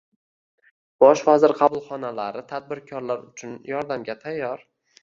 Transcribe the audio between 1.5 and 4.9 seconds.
qabulxonalari tadbirkorlar uchun yordamga tayyor